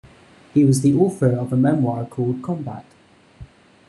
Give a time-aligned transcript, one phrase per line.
[0.55, 2.85] He was the author of a memoir called "Combat".